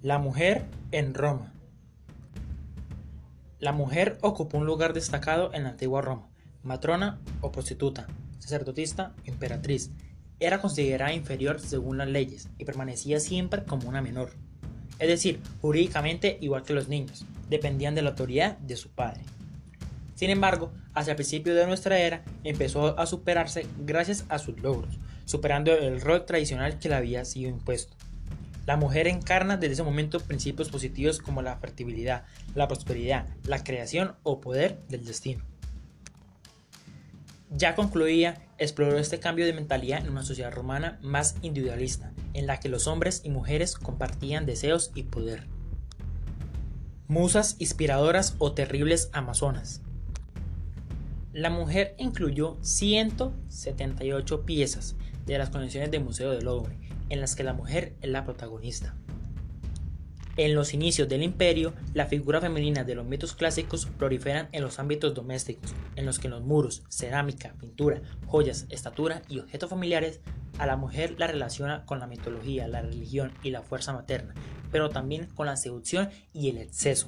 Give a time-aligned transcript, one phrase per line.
[0.00, 1.52] La mujer en Roma.
[3.58, 6.28] La mujer ocupó un lugar destacado en la antigua Roma,
[6.62, 8.06] matrona o prostituta,
[8.38, 9.90] sacerdotista, emperatriz.
[10.38, 14.30] Era considerada inferior según las leyes y permanecía siempre como una menor.
[15.00, 19.22] Es decir, jurídicamente igual que los niños, dependían de la autoridad de su padre.
[20.14, 24.96] Sin embargo, hacia el principio de nuestra era empezó a superarse gracias a sus logros,
[25.24, 27.96] superando el rol tradicional que le había sido impuesto.
[28.68, 34.16] La mujer encarna desde ese momento principios positivos como la fertilidad, la prosperidad, la creación
[34.24, 35.42] o poder del destino.
[37.50, 42.60] Ya concluía, exploró este cambio de mentalidad en una sociedad romana más individualista, en la
[42.60, 45.46] que los hombres y mujeres compartían deseos y poder.
[47.06, 49.80] Musas inspiradoras o terribles amazonas.
[51.38, 56.76] La mujer incluyó 178 piezas de las colecciones del Museo del Louvre,
[57.10, 58.96] en las que la mujer es la protagonista.
[60.36, 64.80] En los inicios del imperio, la figura femenina de los mitos clásicos proliferan en los
[64.80, 70.18] ámbitos domésticos, en los que los muros, cerámica, pintura, joyas, estatura y objetos familiares,
[70.58, 74.34] a la mujer la relaciona con la mitología, la religión y la fuerza materna,
[74.72, 77.06] pero también con la seducción y el exceso.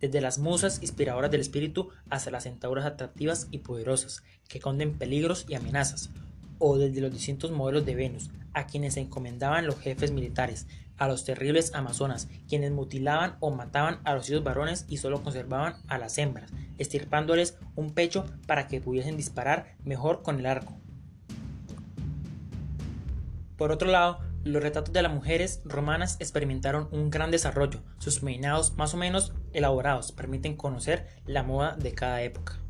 [0.00, 5.46] Desde las musas inspiradoras del espíritu hasta las centauras atractivas y poderosas, que esconden peligros
[5.48, 6.10] y amenazas,
[6.58, 10.66] o desde los distintos modelos de Venus, a quienes se encomendaban los jefes militares,
[10.98, 15.76] a los terribles amazonas, quienes mutilaban o mataban a los hijos varones y solo conservaban
[15.88, 20.74] a las hembras, estirpándoles un pecho para que pudiesen disparar mejor con el arco.
[23.56, 27.82] Por otro lado, los retratos de las mujeres romanas experimentaron un gran desarrollo.
[27.98, 32.65] Sus peinados más o menos elaborados permiten conocer la moda de cada época.